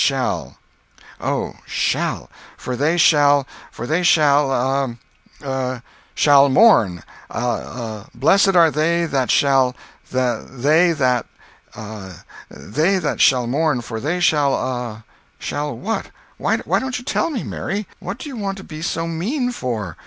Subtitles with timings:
[0.03, 0.57] "Shall!"
[1.19, 2.27] "Oh, shall!
[2.57, 13.99] for they shall—for they shall—a—a—shall mourn—a—a—blessed are they that shall—they that—a—they that shall mourn, for
[13.99, 16.07] they shall—a—shall what?
[16.39, 19.97] Why don't you tell me, Mary?—what do you want to be so mean for?"